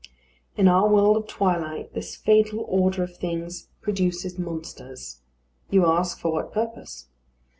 In 0.57 0.67
our 0.67 0.89
world 0.89 1.15
of 1.15 1.27
twilight 1.27 1.93
this 1.93 2.15
fatal 2.15 2.65
order 2.67 3.03
of 3.03 3.15
things 3.15 3.67
produces 3.81 4.39
monsters. 4.39 5.21
You 5.69 5.85
ask 5.85 6.17
for 6.17 6.31
what 6.31 6.51
purpose. 6.51 7.05